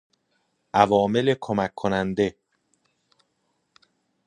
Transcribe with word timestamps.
عوامل 0.81 1.27
کمک 1.43 1.71
کننده 1.79 2.27